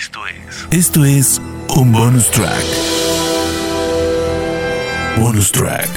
Esto 0.00 0.20
es. 0.26 0.66
Esto 0.70 1.04
es 1.04 1.42
un 1.76 1.92
bonus 1.92 2.30
track. 2.30 2.64
Bonus 5.18 5.52
track. 5.52 5.90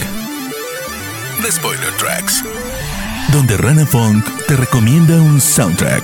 The 1.41 1.49
Spoiler 1.49 1.93
Tracks. 1.97 2.43
Donde 3.31 3.55
Rana 3.55 3.85
Funk 3.85 4.25
te 4.45 4.57
recomienda 4.57 5.13
un 5.21 5.39
soundtrack. 5.39 6.03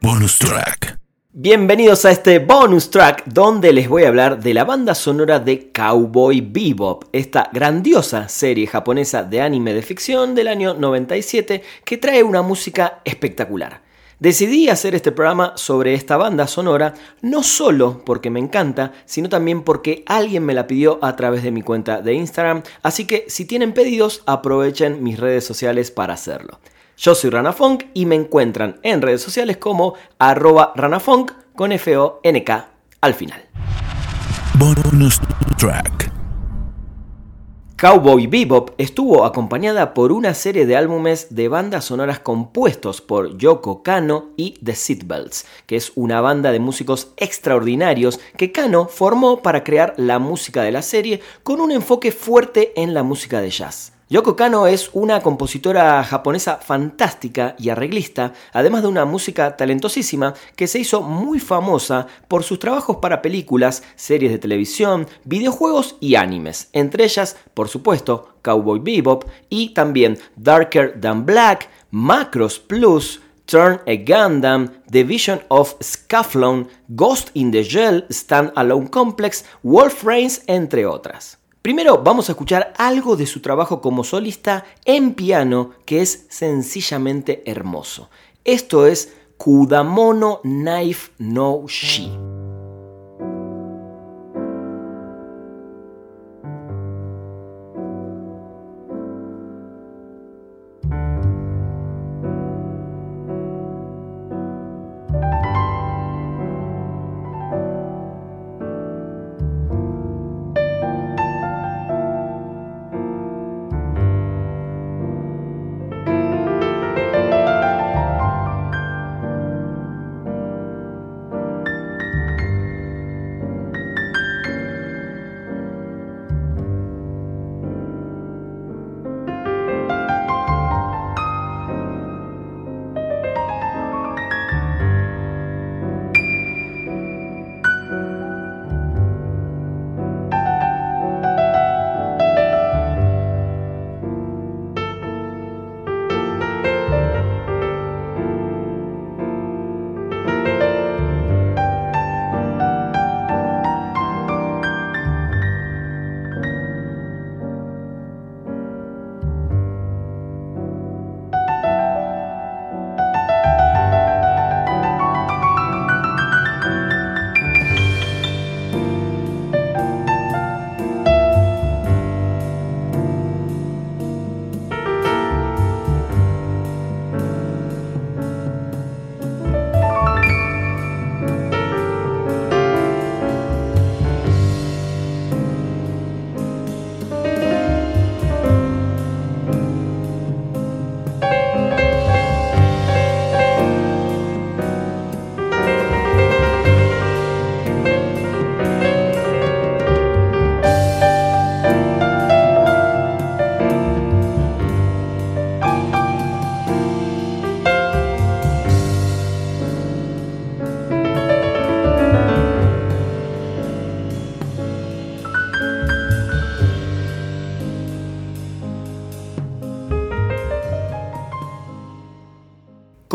Bonus 0.00 0.38
track. 0.38 0.98
Bienvenidos 1.34 2.06
a 2.06 2.10
este 2.10 2.38
bonus 2.38 2.88
track 2.88 3.24
donde 3.26 3.74
les 3.74 3.86
voy 3.86 4.04
a 4.04 4.08
hablar 4.08 4.42
de 4.42 4.54
la 4.54 4.64
banda 4.64 4.94
sonora 4.94 5.38
de 5.40 5.70
Cowboy 5.72 6.40
Bebop, 6.40 7.04
esta 7.12 7.50
grandiosa 7.52 8.30
serie 8.30 8.66
japonesa 8.66 9.24
de 9.24 9.42
anime 9.42 9.74
de 9.74 9.82
ficción 9.82 10.34
del 10.34 10.48
año 10.48 10.72
97 10.72 11.62
que 11.84 11.98
trae 11.98 12.22
una 12.22 12.40
música 12.40 13.02
espectacular. 13.04 13.87
Decidí 14.20 14.68
hacer 14.68 14.96
este 14.96 15.12
programa 15.12 15.52
sobre 15.54 15.94
esta 15.94 16.16
banda 16.16 16.48
sonora 16.48 16.94
no 17.22 17.44
solo 17.44 18.02
porque 18.04 18.30
me 18.30 18.40
encanta, 18.40 18.92
sino 19.04 19.28
también 19.28 19.62
porque 19.62 20.02
alguien 20.06 20.44
me 20.44 20.54
la 20.54 20.66
pidió 20.66 20.98
a 21.02 21.14
través 21.14 21.44
de 21.44 21.52
mi 21.52 21.62
cuenta 21.62 22.02
de 22.02 22.14
Instagram, 22.14 22.64
así 22.82 23.04
que 23.04 23.26
si 23.28 23.44
tienen 23.44 23.72
pedidos 23.72 24.24
aprovechen 24.26 25.04
mis 25.04 25.20
redes 25.20 25.44
sociales 25.44 25.92
para 25.92 26.14
hacerlo. 26.14 26.58
Yo 26.96 27.14
soy 27.14 27.30
Ranafunk 27.30 27.84
y 27.94 28.06
me 28.06 28.16
encuentran 28.16 28.80
en 28.82 29.02
redes 29.02 29.22
sociales 29.22 29.56
como 29.58 29.94
arroba 30.18 30.72
ranafunk 30.74 31.30
con 31.54 31.70
F-O-N-K 31.70 32.68
al 33.00 33.14
final. 33.14 33.44
Bonus 34.54 35.20
track. 35.58 36.07
Cowboy 37.80 38.26
Bebop 38.26 38.72
estuvo 38.76 39.24
acompañada 39.24 39.94
por 39.94 40.10
una 40.10 40.34
serie 40.34 40.66
de 40.66 40.76
álbumes 40.76 41.28
de 41.36 41.46
bandas 41.46 41.84
sonoras 41.84 42.18
compuestos 42.18 43.00
por 43.00 43.38
Yoko 43.38 43.84
Kano 43.84 44.30
y 44.36 44.58
The 44.64 44.74
Seatbelts, 44.74 45.46
que 45.64 45.76
es 45.76 45.92
una 45.94 46.20
banda 46.20 46.50
de 46.50 46.58
músicos 46.58 47.12
extraordinarios 47.16 48.18
que 48.36 48.50
Kano 48.50 48.88
formó 48.88 49.42
para 49.42 49.62
crear 49.62 49.94
la 49.96 50.18
música 50.18 50.64
de 50.64 50.72
la 50.72 50.82
serie 50.82 51.20
con 51.44 51.60
un 51.60 51.70
enfoque 51.70 52.10
fuerte 52.10 52.72
en 52.74 52.94
la 52.94 53.04
música 53.04 53.40
de 53.40 53.50
jazz. 53.50 53.92
Yoko 54.10 54.36
Kano 54.36 54.66
es 54.66 54.88
una 54.94 55.20
compositora 55.20 56.02
japonesa 56.02 56.56
fantástica 56.56 57.54
y 57.58 57.68
arreglista, 57.68 58.32
además 58.54 58.80
de 58.80 58.88
una 58.88 59.04
música 59.04 59.54
talentosísima 59.54 60.32
que 60.56 60.66
se 60.66 60.78
hizo 60.78 61.02
muy 61.02 61.40
famosa 61.40 62.06
por 62.26 62.42
sus 62.42 62.58
trabajos 62.58 62.96
para 63.02 63.20
películas, 63.20 63.82
series 63.96 64.32
de 64.32 64.38
televisión, 64.38 65.06
videojuegos 65.24 65.96
y 66.00 66.14
animes, 66.14 66.70
entre 66.72 67.04
ellas, 67.04 67.36
por 67.52 67.68
supuesto, 67.68 68.36
Cowboy 68.40 68.78
Bebop 68.78 69.24
y 69.50 69.74
también 69.74 70.18
Darker 70.36 70.98
Than 70.98 71.26
Black, 71.26 71.68
Macros 71.90 72.58
Plus, 72.58 73.20
Turn 73.44 73.82
a 73.86 73.94
Gundam, 74.06 74.70
The 74.90 75.04
Vision 75.04 75.42
of 75.48 75.74
Scufflon, 75.82 76.68
Ghost 76.88 77.28
in 77.34 77.50
the 77.50 77.62
Shell, 77.62 78.06
Stand 78.08 78.52
Alone 78.56 78.88
Complex, 78.88 79.44
Wolf 79.62 80.02
Reigns, 80.02 80.40
entre 80.46 80.86
otras. 80.86 81.37
Primero 81.62 82.02
vamos 82.02 82.28
a 82.28 82.32
escuchar 82.32 82.72
algo 82.76 83.16
de 83.16 83.26
su 83.26 83.40
trabajo 83.40 83.80
como 83.80 84.04
solista 84.04 84.64
en 84.84 85.14
piano 85.14 85.70
que 85.84 86.00
es 86.00 86.26
sencillamente 86.30 87.42
hermoso. 87.50 88.08
Esto 88.44 88.86
es 88.86 89.12
Kudamono 89.36 90.40
Knife 90.42 91.12
no 91.18 91.64
Shi. 91.66 92.27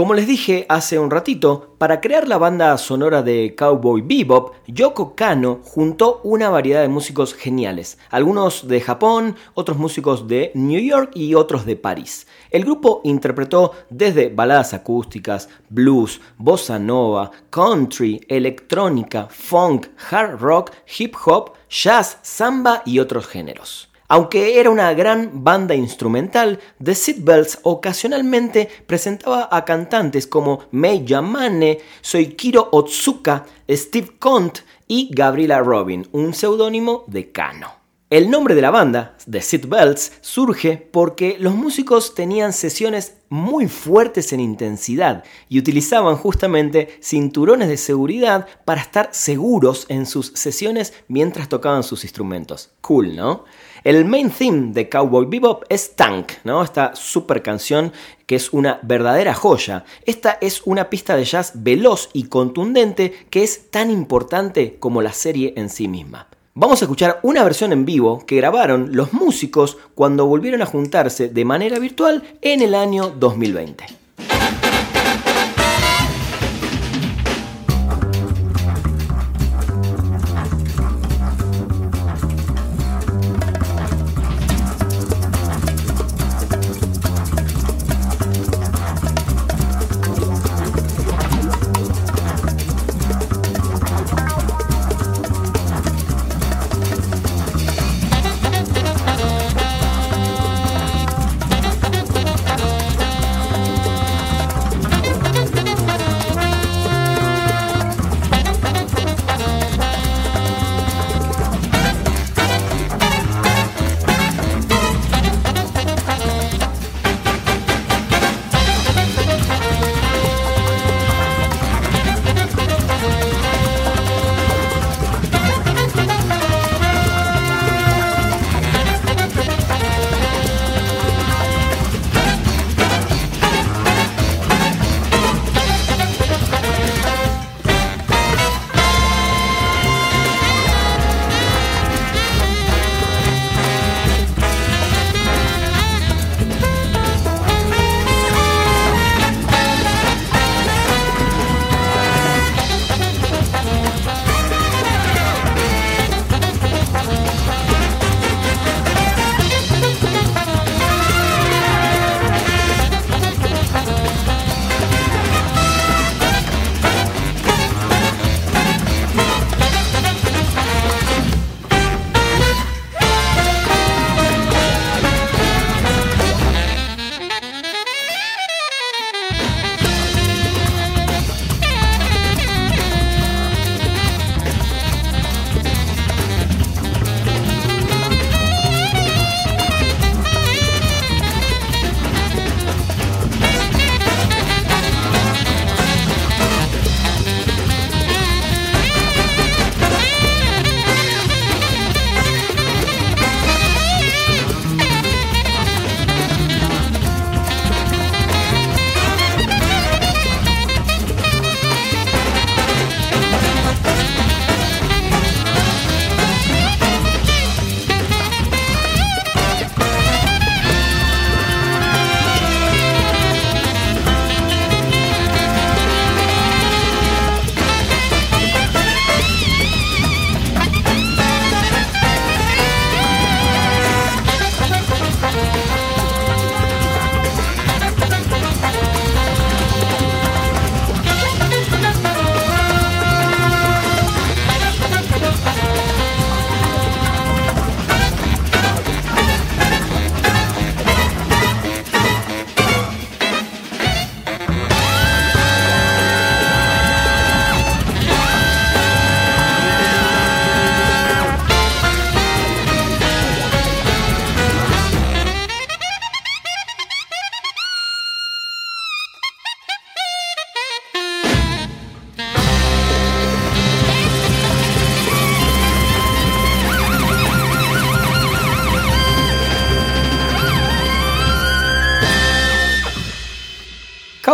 Como 0.04 0.16
les 0.16 0.28
dije 0.28 0.66
hace 0.68 1.00
un 1.00 1.10
ratito, 1.10 1.76
para 1.78 2.02
crear 2.02 2.28
la 2.28 2.38
banda 2.38 2.78
sonora 2.78 3.24
de 3.24 3.56
Cowboy 3.58 4.02
Bebop, 4.02 4.54
Yoko 4.68 5.16
Kano 5.16 5.62
juntó 5.64 6.20
una 6.26 6.50
variedad 6.50 6.82
de 6.82 6.90
músicos 6.90 7.34
geniales, 7.34 7.98
algunos 8.10 8.68
de 8.68 8.82
Japón, 8.82 9.38
otros 9.54 9.78
músicos 9.78 10.28
de 10.28 10.52
New 10.56 10.82
York 10.82 11.12
y 11.16 11.36
otros 11.36 11.66
de 11.66 11.78
París. 11.78 12.28
El 12.52 12.66
grupo 12.66 13.00
interpretó 13.06 13.72
desde 13.90 14.28
baladas 14.28 14.74
acústicas, 14.74 15.48
blues, 15.70 16.20
bossa 16.38 16.78
nova, 16.78 17.32
country, 17.50 18.20
electrónica, 18.28 19.30
funk, 19.30 19.88
hard 20.12 20.38
rock, 20.42 20.72
hip 21.00 21.16
hop, 21.26 21.54
jazz, 21.70 22.18
samba 22.24 22.84
y 22.86 23.00
otros 23.00 23.26
géneros. 23.26 23.93
Aunque 24.14 24.60
era 24.60 24.70
una 24.70 24.94
gran 24.94 25.44
banda 25.44 25.74
instrumental, 25.74 26.60
The 26.84 26.94
Seatbelts 26.94 27.58
ocasionalmente 27.64 28.70
presentaba 28.86 29.50
a 29.52 29.66
cantantes 29.66 30.28
como 30.28 30.66
Mei 30.70 31.04
Yamane, 31.04 31.80
Soikiro 32.02 32.70
Otsuka, 32.74 33.44
Steve 33.68 34.12
Kont 34.20 34.60
y 34.88 35.10
Gabriela 35.12 35.62
Robin, 35.62 36.08
un 36.12 36.36
seudónimo 36.36 37.06
de 37.08 37.32
Kano. 37.32 37.72
El 38.12 38.30
nombre 38.30 38.54
de 38.54 38.62
la 38.62 38.70
banda, 38.70 39.18
The 39.28 39.42
Seat 39.42 39.68
Belts, 39.68 40.12
surge 40.22 40.78
porque 40.78 41.38
los 41.40 41.56
músicos 41.56 42.14
tenían 42.14 42.54
sesiones 42.54 43.16
muy 43.30 43.68
fuertes 43.68 44.32
en 44.32 44.40
intensidad 44.40 45.24
y 45.50 45.58
utilizaban 45.58 46.18
justamente 46.18 47.00
cinturones 47.02 47.68
de 47.68 47.78
seguridad 47.78 48.46
para 48.66 48.82
estar 48.82 49.10
seguros 49.12 49.88
en 49.90 50.06
sus 50.06 50.28
sesiones 50.36 50.94
mientras 51.08 51.50
tocaban 51.50 51.82
sus 51.82 52.04
instrumentos. 52.04 52.70
Cool, 52.82 53.16
¿no? 53.16 53.46
El 53.84 54.06
main 54.06 54.30
theme 54.30 54.72
de 54.72 54.88
Cowboy 54.88 55.26
Bebop 55.26 55.66
es 55.68 55.98
Tank, 55.98 56.32
¿no? 56.46 56.64
Esta 56.64 56.96
super 56.96 57.44
canción 57.44 57.92
que 58.26 58.36
es 58.36 58.54
una 58.54 58.80
verdadera 58.82 59.34
joya. 59.34 59.84
Esta 60.06 60.38
es 60.40 60.62
una 60.64 60.90
pista 60.90 61.18
de 61.18 61.26
jazz 61.26 61.52
veloz 61.56 62.10
y 62.14 62.24
contundente 62.24 63.12
que 63.30 63.44
es 63.44 63.70
tan 63.72 63.92
importante 63.92 64.78
como 64.80 65.02
la 65.02 65.12
serie 65.12 65.54
en 65.58 65.70
sí 65.70 65.90
misma. 65.90 66.30
Vamos 66.54 66.82
a 66.82 66.86
escuchar 66.86 67.20
una 67.24 67.44
versión 67.44 67.74
en 67.74 67.84
vivo 67.84 68.26
que 68.26 68.38
grabaron 68.38 68.96
los 68.96 69.12
músicos 69.12 69.78
cuando 69.96 70.28
volvieron 70.28 70.62
a 70.62 70.66
juntarse 70.66 71.28
de 71.28 71.44
manera 71.44 71.78
virtual 71.78 72.24
en 72.42 72.62
el 72.62 72.76
año 72.76 73.10
2020. 73.10 74.03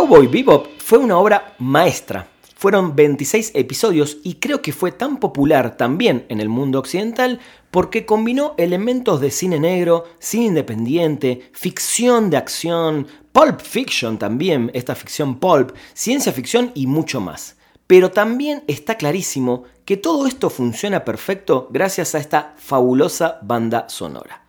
Cowboy 0.10 0.26
Bebop 0.26 0.66
fue 0.80 0.98
una 0.98 1.20
obra 1.20 1.54
maestra. 1.60 2.28
Fueron 2.56 2.96
26 2.96 3.52
episodios 3.54 4.18
y 4.24 4.40
creo 4.40 4.60
que 4.60 4.74
fue 4.74 4.92
tan 4.92 5.18
popular 5.18 5.78
también 5.78 6.26
en 6.30 6.40
el 6.40 6.50
mundo 6.50 6.80
occidental 6.80 7.40
porque 7.70 8.08
combinó 8.08 8.56
elementos 8.58 9.22
de 9.22 9.30
cine 9.30 9.60
negro, 9.60 10.06
cine 10.18 10.46
independiente, 10.46 11.52
ficción 11.54 12.32
de 12.32 12.38
acción, 12.38 13.06
pulp 13.32 13.62
fiction 13.62 14.18
también, 14.18 14.72
esta 14.74 14.96
ficción 14.96 15.36
pulp, 15.36 15.76
ciencia 15.94 16.34
ficción 16.34 16.72
y 16.74 16.88
mucho 16.88 17.22
más. 17.22 17.58
Pero 17.86 18.10
también 18.10 18.64
está 18.66 18.96
clarísimo 18.96 19.66
que 19.86 19.96
todo 19.96 20.26
esto 20.26 20.50
funciona 20.50 21.06
perfecto 21.06 21.68
gracias 21.70 22.16
a 22.16 22.18
esta 22.18 22.56
fabulosa 22.58 23.38
banda 23.44 23.88
sonora. 23.90 24.49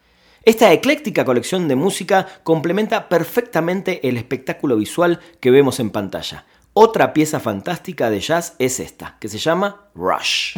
Esta 0.51 0.73
ecléctica 0.73 1.25
colección 1.25 1.69
de 1.69 1.77
música 1.77 2.27
complementa 2.43 3.09
perfectamente 3.09 4.09
el 4.09 4.17
espectáculo 4.17 4.77
visual 4.77 5.21
que 5.39 5.53
vemos 5.53 5.79
en 5.79 5.91
pantalla. 5.91 6.45
Otra 6.73 7.13
pieza 7.13 7.39
fantástica 7.39 8.11
de 8.11 8.19
jazz 8.19 8.57
es 8.59 8.81
esta, 8.81 9.17
que 9.21 9.29
se 9.29 9.39
llama 9.39 9.93
Rush. 9.95 10.57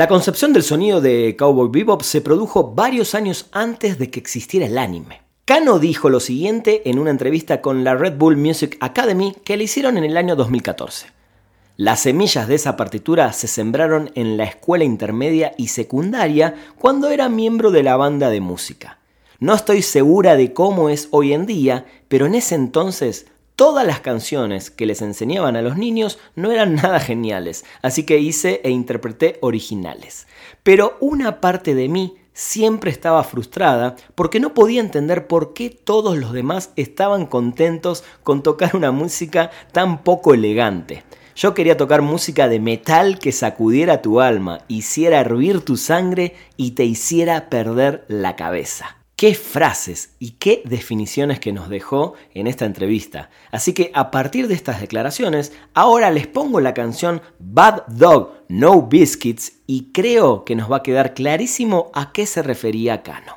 La 0.00 0.08
concepción 0.08 0.54
del 0.54 0.62
sonido 0.62 1.02
de 1.02 1.36
Cowboy 1.38 1.68
Bebop 1.70 2.00
se 2.00 2.22
produjo 2.22 2.72
varios 2.72 3.14
años 3.14 3.50
antes 3.52 3.98
de 3.98 4.10
que 4.10 4.18
existiera 4.18 4.64
el 4.64 4.78
anime. 4.78 5.20
Kano 5.44 5.78
dijo 5.78 6.08
lo 6.08 6.20
siguiente 6.20 6.88
en 6.88 6.98
una 6.98 7.10
entrevista 7.10 7.60
con 7.60 7.84
la 7.84 7.94
Red 7.94 8.16
Bull 8.16 8.38
Music 8.38 8.78
Academy 8.80 9.36
que 9.44 9.58
le 9.58 9.64
hicieron 9.64 9.98
en 9.98 10.04
el 10.04 10.16
año 10.16 10.36
2014. 10.36 11.08
Las 11.76 12.00
semillas 12.00 12.48
de 12.48 12.54
esa 12.54 12.78
partitura 12.78 13.30
se 13.34 13.46
sembraron 13.46 14.10
en 14.14 14.38
la 14.38 14.44
escuela 14.44 14.84
intermedia 14.84 15.52
y 15.58 15.68
secundaria 15.68 16.54
cuando 16.78 17.10
era 17.10 17.28
miembro 17.28 17.70
de 17.70 17.82
la 17.82 17.98
banda 17.98 18.30
de 18.30 18.40
música. 18.40 19.00
No 19.38 19.54
estoy 19.54 19.82
segura 19.82 20.34
de 20.34 20.54
cómo 20.54 20.88
es 20.88 21.08
hoy 21.10 21.34
en 21.34 21.44
día, 21.44 21.84
pero 22.08 22.24
en 22.24 22.36
ese 22.36 22.54
entonces 22.54 23.26
todas 23.60 23.86
las 23.86 24.00
canciones 24.00 24.70
que 24.70 24.86
les 24.86 25.02
enseñaban 25.02 25.54
a 25.54 25.60
los 25.60 25.76
niños 25.76 26.18
no 26.34 26.50
eran 26.50 26.74
nada 26.76 26.98
geniales, 26.98 27.66
así 27.82 28.04
que 28.04 28.18
hice 28.18 28.62
e 28.64 28.70
interpreté 28.70 29.36
originales. 29.42 30.26
Pero 30.62 30.96
una 30.98 31.42
parte 31.42 31.74
de 31.74 31.90
mí 31.90 32.16
siempre 32.32 32.90
estaba 32.90 33.22
frustrada 33.22 33.96
porque 34.14 34.40
no 34.40 34.54
podía 34.54 34.80
entender 34.80 35.26
por 35.26 35.52
qué 35.52 35.68
todos 35.68 36.16
los 36.16 36.32
demás 36.32 36.70
estaban 36.76 37.26
contentos 37.26 38.02
con 38.22 38.42
tocar 38.42 38.74
una 38.74 38.92
música 38.92 39.50
tan 39.72 40.04
poco 40.04 40.32
elegante. 40.32 41.04
Yo 41.36 41.52
quería 41.52 41.76
tocar 41.76 42.00
música 42.00 42.48
de 42.48 42.60
metal 42.60 43.18
que 43.18 43.30
sacudiera 43.30 44.00
tu 44.00 44.22
alma, 44.22 44.60
hiciera 44.68 45.20
hervir 45.20 45.62
tu 45.66 45.76
sangre 45.76 46.34
y 46.56 46.70
te 46.70 46.86
hiciera 46.86 47.50
perder 47.50 48.06
la 48.08 48.36
cabeza 48.36 48.99
qué 49.20 49.34
frases 49.34 50.14
y 50.18 50.30
qué 50.30 50.62
definiciones 50.64 51.40
que 51.40 51.52
nos 51.52 51.68
dejó 51.68 52.14
en 52.32 52.46
esta 52.46 52.64
entrevista. 52.64 53.28
Así 53.50 53.74
que 53.74 53.90
a 53.92 54.10
partir 54.10 54.48
de 54.48 54.54
estas 54.54 54.80
declaraciones, 54.80 55.52
ahora 55.74 56.10
les 56.10 56.26
pongo 56.26 56.58
la 56.58 56.72
canción 56.72 57.20
Bad 57.38 57.86
Dog 57.88 58.32
No 58.48 58.80
Biscuits 58.80 59.58
y 59.66 59.92
creo 59.92 60.46
que 60.46 60.56
nos 60.56 60.72
va 60.72 60.78
a 60.78 60.82
quedar 60.82 61.12
clarísimo 61.12 61.90
a 61.92 62.12
qué 62.12 62.24
se 62.24 62.42
refería 62.42 63.02
Cano. 63.02 63.36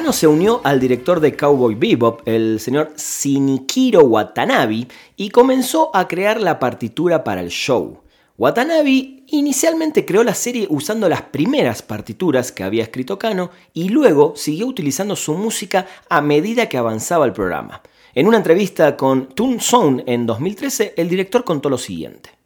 Kano 0.00 0.14
se 0.14 0.26
unió 0.26 0.62
al 0.64 0.80
director 0.80 1.20
de 1.20 1.36
Cowboy 1.36 1.74
Bebop, 1.74 2.26
el 2.26 2.58
señor 2.58 2.94
Shinichiro 2.96 4.00
Watanabe, 4.00 4.86
y 5.14 5.28
comenzó 5.28 5.94
a 5.94 6.08
crear 6.08 6.40
la 6.40 6.58
partitura 6.58 7.22
para 7.22 7.42
el 7.42 7.50
show. 7.50 8.00
Watanabe 8.38 9.24
inicialmente 9.26 10.06
creó 10.06 10.24
la 10.24 10.32
serie 10.32 10.66
usando 10.70 11.06
las 11.06 11.20
primeras 11.20 11.82
partituras 11.82 12.50
que 12.50 12.62
había 12.62 12.84
escrito 12.84 13.18
Kano 13.18 13.50
y 13.74 13.90
luego 13.90 14.32
siguió 14.36 14.68
utilizando 14.68 15.16
su 15.16 15.34
música 15.34 15.86
a 16.08 16.22
medida 16.22 16.66
que 16.66 16.78
avanzaba 16.78 17.26
el 17.26 17.34
programa. 17.34 17.82
En 18.14 18.26
una 18.26 18.38
entrevista 18.38 18.96
con 18.96 19.26
Toon 19.26 19.60
Zone 19.60 20.04
en 20.06 20.24
2013, 20.24 20.94
el 20.96 21.10
director 21.10 21.44
contó 21.44 21.68
lo 21.68 21.76
siguiente. 21.76 22.39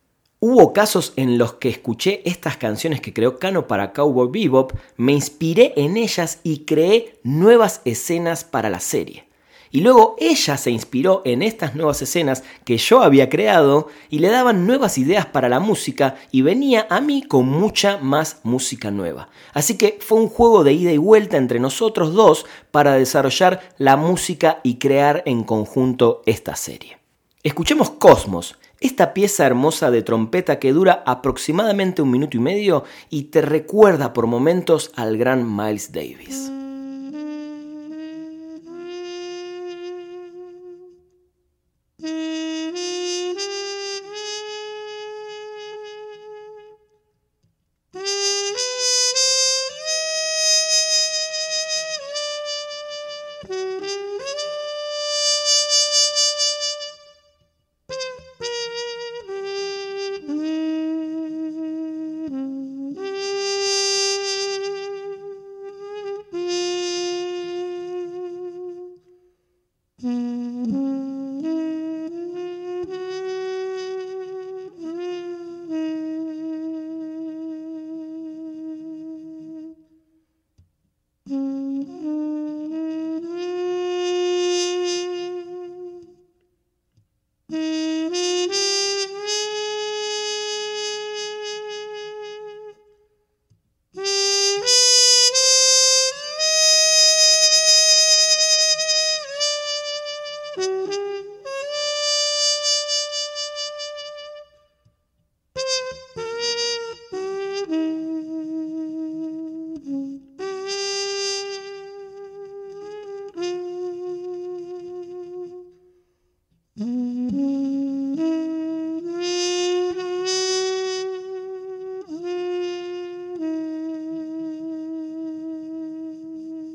Hubo 0.46 0.74
casos 0.74 1.14
en 1.16 1.38
los 1.38 1.54
que 1.54 1.70
escuché 1.70 2.20
estas 2.26 2.58
canciones 2.58 3.00
que 3.00 3.14
creó 3.14 3.38
Kano 3.38 3.66
para 3.66 3.94
Cowboy 3.94 4.28
Bebop, 4.30 4.74
me 4.98 5.12
inspiré 5.12 5.72
en 5.74 5.96
ellas 5.96 6.40
y 6.42 6.66
creé 6.66 7.18
nuevas 7.22 7.80
escenas 7.86 8.44
para 8.44 8.68
la 8.68 8.80
serie. 8.80 9.24
Y 9.70 9.80
luego 9.80 10.16
ella 10.18 10.58
se 10.58 10.70
inspiró 10.70 11.22
en 11.24 11.40
estas 11.40 11.74
nuevas 11.74 12.02
escenas 12.02 12.44
que 12.66 12.76
yo 12.76 13.00
había 13.02 13.30
creado 13.30 13.88
y 14.10 14.18
le 14.18 14.28
daban 14.28 14.66
nuevas 14.66 14.98
ideas 14.98 15.24
para 15.24 15.48
la 15.48 15.60
música 15.60 16.16
y 16.30 16.42
venía 16.42 16.86
a 16.90 17.00
mí 17.00 17.22
con 17.22 17.48
mucha 17.48 17.96
más 17.96 18.40
música 18.42 18.90
nueva. 18.90 19.30
Así 19.54 19.78
que 19.78 19.96
fue 19.98 20.18
un 20.18 20.28
juego 20.28 20.62
de 20.62 20.74
ida 20.74 20.92
y 20.92 20.98
vuelta 20.98 21.38
entre 21.38 21.58
nosotros 21.58 22.12
dos 22.12 22.44
para 22.70 22.92
desarrollar 22.96 23.62
la 23.78 23.96
música 23.96 24.60
y 24.62 24.74
crear 24.74 25.22
en 25.24 25.42
conjunto 25.42 26.20
esta 26.26 26.54
serie. 26.54 26.98
Escuchemos 27.42 27.88
Cosmos, 27.88 28.56
esta 28.86 29.14
pieza 29.14 29.46
hermosa 29.46 29.90
de 29.90 30.02
trompeta 30.02 30.58
que 30.58 30.72
dura 30.72 31.02
aproximadamente 31.06 32.02
un 32.02 32.10
minuto 32.10 32.36
y 32.36 32.40
medio 32.40 32.84
y 33.08 33.24
te 33.24 33.40
recuerda 33.40 34.12
por 34.12 34.26
momentos 34.26 34.92
al 34.94 35.16
gran 35.16 35.56
Miles 35.56 35.90
Davis. 35.90 36.52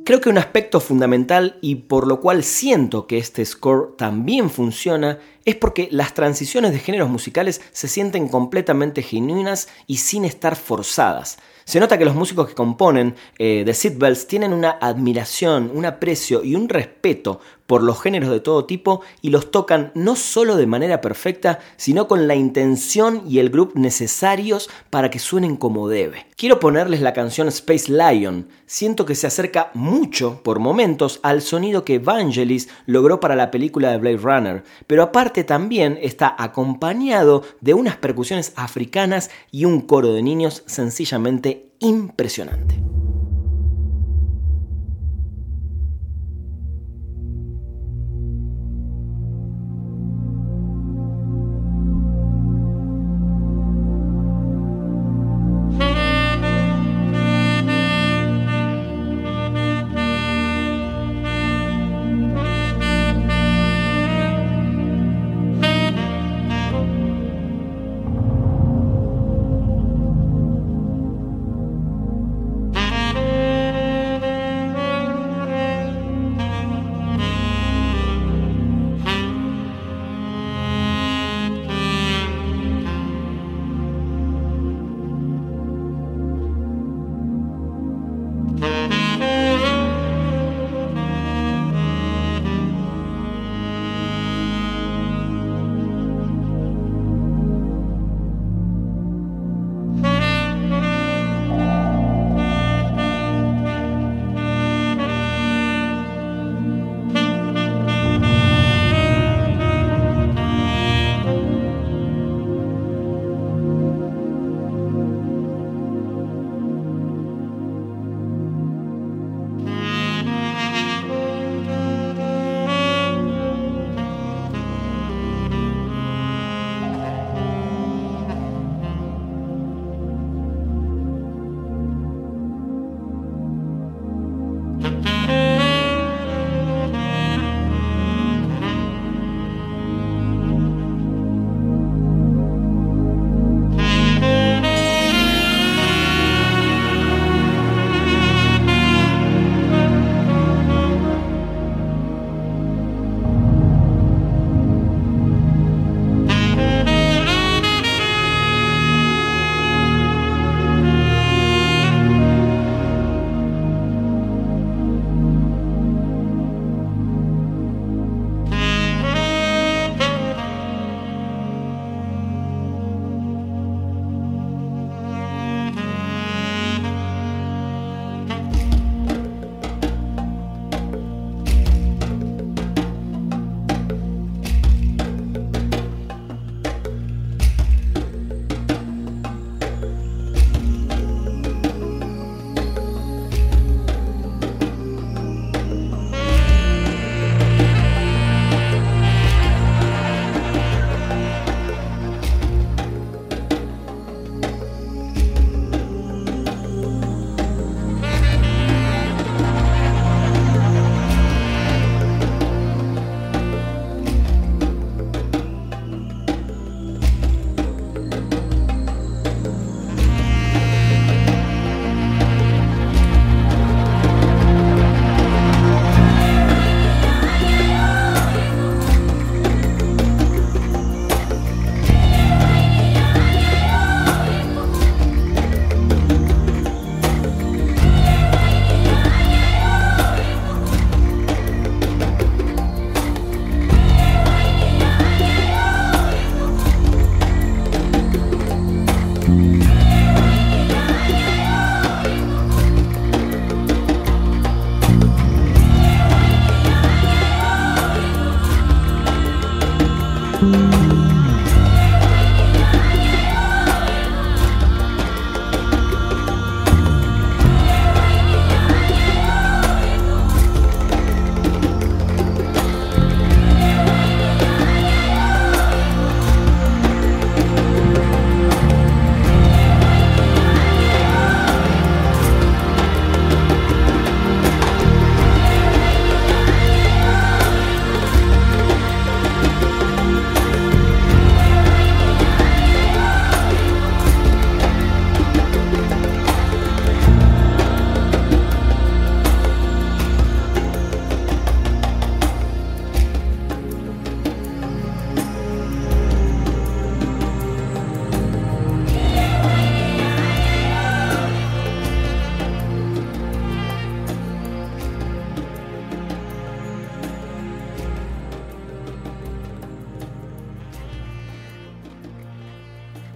Creo 0.09 0.21
que 0.21 0.29
un 0.29 0.39
aspecto 0.39 0.79
fundamental 0.79 1.59
y 1.61 1.75
por 1.75 2.07
lo 2.07 2.19
cual 2.19 2.43
siento 2.43 3.05
que 3.05 3.19
este 3.19 3.45
score 3.45 3.95
también 3.95 4.49
funciona 4.49 5.19
es 5.49 5.55
porque 5.55 5.87
las 5.91 6.13
transiciones 6.13 6.71
de 6.71 6.79
géneros 6.79 7.09
musicales 7.09 7.61
se 7.71 7.87
sienten 7.87 8.27
completamente 8.27 9.01
genuinas 9.01 9.67
y 9.87 9.97
sin 9.97 10.25
estar 10.25 10.55
forzadas. 10.55 11.37
Se 11.69 11.79
nota 11.79 11.99
que 11.99 12.05
los 12.05 12.15
músicos 12.15 12.47
que 12.47 12.55
componen 12.55 13.15
eh, 13.37 13.61
The 13.63 13.75
Seatbelts 13.75 14.25
tienen 14.25 14.53
una 14.53 14.71
admiración, 14.81 15.71
un 15.71 15.85
aprecio 15.85 16.43
y 16.43 16.55
un 16.55 16.67
respeto 16.67 17.41
por 17.69 17.83
los 17.83 18.01
géneros 18.01 18.31
de 18.31 18.39
todo 18.39 18.65
tipo 18.65 19.01
y 19.21 19.29
los 19.29 19.51
tocan 19.51 19.91
no 19.93 20.15
solo 20.15 20.55
de 20.55 20.65
manera 20.65 21.01
perfecta, 21.01 21.59
sino 21.77 22.07
con 22.07 22.27
la 22.27 22.33
intención 22.33 23.21
y 23.29 23.37
el 23.37 23.51
grupo 23.51 23.73
necesarios 23.75 24.71
para 24.89 25.11
que 25.11 25.19
suenen 25.19 25.55
como 25.55 25.87
debe. 25.87 26.25
Quiero 26.35 26.59
ponerles 26.59 27.01
la 27.01 27.13
canción 27.13 27.47
Space 27.49 27.91
Lion. 27.91 28.47
Siento 28.65 29.05
que 29.05 29.13
se 29.13 29.27
acerca 29.27 29.69
mucho, 29.75 30.41
por 30.41 30.57
momentos, 30.57 31.19
al 31.21 31.43
sonido 31.43 31.85
que 31.85 31.99
Vangelis 31.99 32.69
logró 32.87 33.19
para 33.19 33.35
la 33.35 33.51
película 33.51 33.91
de 33.91 33.97
Blade 33.97 34.17
Runner, 34.17 34.63
pero 34.87 35.03
aparte 35.03 35.38
también 35.43 35.97
está 36.01 36.35
acompañado 36.37 37.43
de 37.61 37.73
unas 37.73 37.97
percusiones 37.97 38.53
africanas 38.55 39.29
y 39.51 39.65
un 39.65 39.81
coro 39.81 40.13
de 40.13 40.23
niños 40.23 40.63
sencillamente 40.65 41.71
impresionante. 41.79 42.75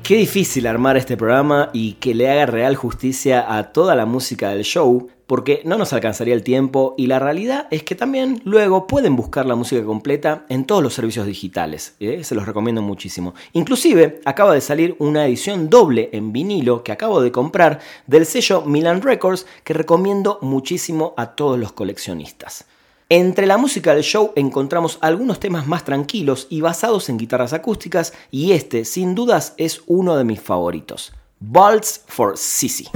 Qué 0.04 0.18
difícil 0.18 0.68
armar 0.68 0.98
este 0.98 1.16
programa 1.16 1.70
y 1.72 1.94
que 1.94 2.14
le 2.14 2.30
haga 2.30 2.46
real 2.46 2.76
justicia 2.76 3.56
a 3.56 3.72
toda 3.72 3.96
la 3.96 4.06
música 4.06 4.50
del 4.50 4.66
show, 4.66 5.08
porque 5.28 5.62
no 5.64 5.78
nos 5.78 5.94
alcanzaría 5.94 6.34
el 6.34 6.44
tiempo 6.44 6.94
y 6.98 7.08
la 7.08 7.20
realidad 7.20 7.68
es 7.72 7.84
que 7.84 7.96
también 7.96 8.42
luego 8.44 8.86
pueden 8.86 9.16
buscar 9.16 9.46
la 9.46 9.56
música 9.56 9.82
completa 9.86 10.46
en 10.50 10.66
todos 10.66 10.84
los 10.84 10.94
servicios 10.94 11.26
digitales, 11.26 11.96
¿eh? 12.02 12.22
se 12.26 12.36
los 12.36 12.46
recomiendo 12.46 12.82
muchísimo. 12.82 13.34
Inclusive 13.54 14.20
acaba 14.26 14.54
de 14.54 14.60
salir 14.60 14.98
una 15.00 15.26
edición 15.26 15.70
doble 15.70 16.10
en 16.12 16.34
vinilo 16.34 16.84
que 16.84 16.92
acabo 16.92 17.22
de 17.22 17.32
comprar 17.32 17.80
del 18.06 18.26
sello 18.26 18.64
Milan 18.66 19.02
Records 19.02 19.46
que 19.64 19.74
recomiendo 19.74 20.38
muchísimo 20.42 21.14
a 21.16 21.28
todos 21.28 21.58
los 21.58 21.72
coleccionistas. 21.72 22.66
Entre 23.16 23.46
la 23.46 23.60
música 23.60 23.94
del 23.94 24.04
show 24.04 24.32
encontramos 24.36 24.98
algunos 25.00 25.40
temas 25.40 25.68
más 25.68 25.86
tranquilos 25.86 26.48
y 26.50 26.62
basados 26.62 27.10
en 27.10 27.20
guitarras 27.20 27.54
acústicas 27.54 28.12
y 28.32 28.54
este 28.54 28.86
sin 28.86 29.14
dudas 29.14 29.54
es 29.58 29.84
uno 29.86 30.16
de 30.18 30.24
mis 30.24 30.42
favoritos. 30.42 31.14
Balls 31.40 32.02
for 32.08 32.36
Sissy. 32.36 32.90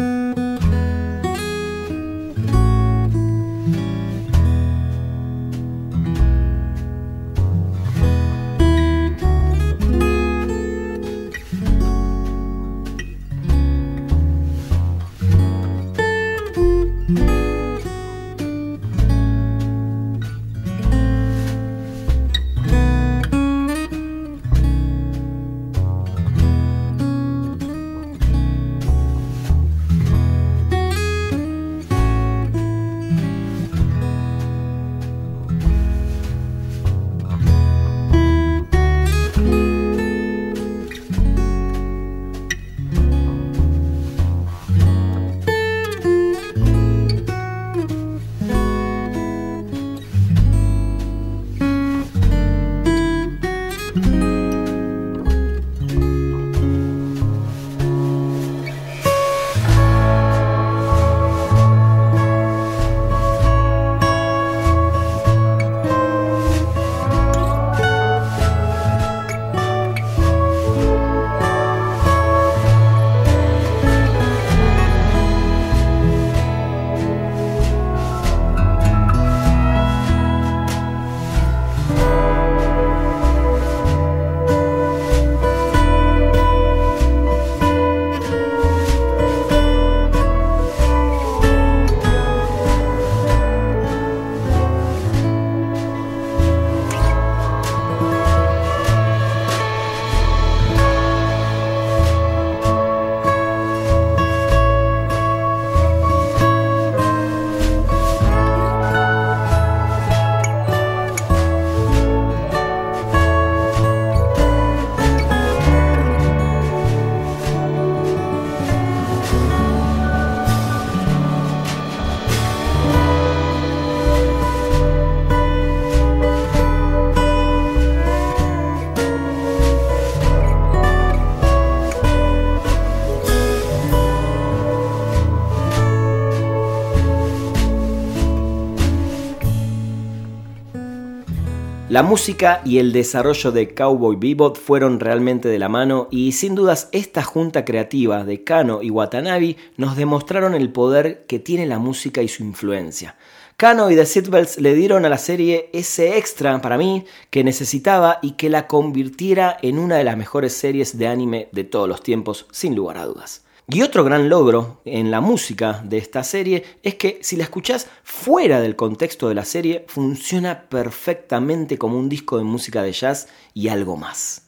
La 141.97 142.03
música 142.03 142.61
y 142.63 142.77
el 142.77 142.93
desarrollo 142.93 143.51
de 143.51 143.73
Cowboy 143.73 144.17
Bebop 144.17 144.55
fueron 144.55 144.99
realmente 144.99 145.49
de 145.49 145.57
la 145.57 145.67
mano 145.67 146.07
y 146.11 146.33
sin 146.33 146.53
dudas 146.53 146.89
esta 146.91 147.23
junta 147.23 147.65
creativa 147.65 148.23
de 148.23 148.43
Kano 148.43 148.83
y 148.83 148.91
Watanabe 148.91 149.57
nos 149.77 149.95
demostraron 149.95 150.53
el 150.53 150.71
poder 150.71 151.25
que 151.25 151.39
tiene 151.39 151.65
la 151.65 151.79
música 151.79 152.21
y 152.21 152.27
su 152.27 152.43
influencia. 152.43 153.15
Kano 153.55 153.89
y 153.89 153.95
The 153.95 154.05
Seatbelts 154.05 154.59
le 154.59 154.75
dieron 154.75 155.05
a 155.05 155.09
la 155.09 155.17
serie 155.17 155.71
ese 155.73 156.19
extra 156.19 156.61
para 156.61 156.77
mí 156.77 157.03
que 157.31 157.43
necesitaba 157.43 158.19
y 158.21 158.33
que 158.33 158.51
la 158.51 158.67
convirtiera 158.67 159.57
en 159.63 159.79
una 159.79 159.95
de 159.95 160.03
las 160.03 160.17
mejores 160.17 160.53
series 160.53 160.99
de 160.99 161.07
anime 161.07 161.49
de 161.51 161.63
todos 161.63 161.89
los 161.89 162.03
tiempos, 162.03 162.45
sin 162.51 162.75
lugar 162.75 162.99
a 162.99 163.05
dudas. 163.05 163.46
Y 163.69 163.81
otro 163.81 164.05
gran 164.05 164.29
logro 164.29 164.79
en 164.85 165.11
la 165.11 165.19
música 165.19 165.81
de 165.83 165.97
esta 165.97 166.23
serie 166.23 166.63
es 166.83 166.95
que 166.95 167.19
si 167.21 167.35
la 167.35 167.43
escuchás 167.43 167.89
fuera 168.01 168.61
del 168.61 168.77
contexto 168.77 169.27
de 169.27 169.35
la 169.35 169.43
serie, 169.43 169.83
funciona 169.89 170.69
perfectamente 170.69 171.77
como 171.77 171.99
un 171.99 172.07
disco 172.07 172.37
de 172.37 172.45
música 172.45 172.81
de 172.81 172.93
jazz 172.93 173.27
y 173.53 173.67
algo 173.67 173.97
más. 173.97 174.43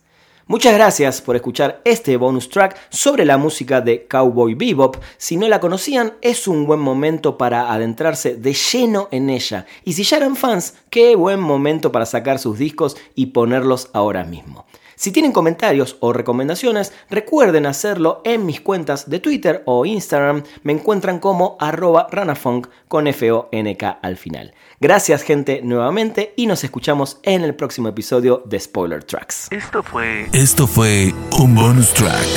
Muchas 0.47 0.73
gracias 0.73 1.21
por 1.21 1.35
escuchar 1.35 1.81
este 1.83 2.15
bonus 2.15 2.49
track 2.49 2.79
sobre 2.89 3.25
la 3.25 3.37
música 3.37 3.81
de 3.81 4.07
Cowboy 4.07 4.53
Bebop. 4.53 4.95
Si 5.17 5.35
no 5.35 5.49
la 5.49 5.59
conocían, 5.59 6.13
es 6.21 6.47
un 6.47 6.65
buen 6.65 6.79
momento 6.79 7.37
para 7.37 7.73
adentrarse 7.73 8.37
de 8.37 8.53
lleno 8.53 9.09
en 9.11 9.29
ella. 9.29 9.65
Y 9.83 9.93
si 9.93 10.03
ya 10.03 10.15
eran 10.15 10.37
fans, 10.37 10.75
qué 10.89 11.17
buen 11.17 11.41
momento 11.41 11.91
para 11.91 12.05
sacar 12.05 12.39
sus 12.39 12.57
discos 12.57 12.95
y 13.15 13.27
ponerlos 13.27 13.89
ahora 13.91 14.23
mismo. 14.23 14.65
Si 14.99 15.13
tienen 15.13 15.31
comentarios 15.31 15.95
o 16.01 16.11
recomendaciones, 16.11 16.91
recuerden 17.09 17.65
hacerlo 17.65 18.21
en 18.25 18.45
mis 18.45 18.59
cuentas 18.59 19.09
de 19.09 19.21
Twitter 19.21 19.63
o 19.65 19.85
Instagram. 19.85 20.43
Me 20.63 20.73
encuentran 20.73 21.19
como 21.19 21.55
arroba 21.61 22.07
ranafunk 22.11 22.67
con 22.89 23.07
F-O-N-K 23.07 23.99
al 24.01 24.17
final. 24.17 24.53
Gracias 24.81 25.21
gente 25.23 25.61
nuevamente 25.63 26.33
y 26.35 26.47
nos 26.47 26.65
escuchamos 26.65 27.21
en 27.23 27.45
el 27.45 27.55
próximo 27.55 27.87
episodio 27.87 28.43
de 28.45 28.59
Spoiler 28.59 29.01
Tracks. 29.05 29.47
Esto 29.51 29.81
fue... 29.83 30.27
Esto 30.33 30.67
fue 30.67 31.13
un 31.39 31.55
bonus 31.55 31.93
track. 31.93 32.27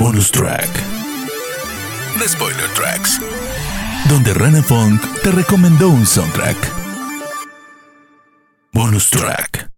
Bonus 0.00 0.32
track. 0.32 0.70
De 2.18 2.26
Spoiler 2.26 2.70
Tracks. 2.74 3.20
Donde 4.08 4.32
Ranafunk 4.32 4.98
te 5.22 5.30
recomendó 5.30 5.90
un 5.90 6.06
soundtrack. 6.06 6.56
Bonus 8.72 9.10
track. 9.10 9.75